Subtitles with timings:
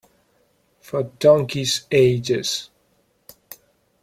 [0.79, 2.71] For donkeys' ages.